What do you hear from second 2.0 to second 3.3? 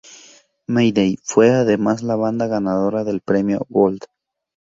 la banda ganadora del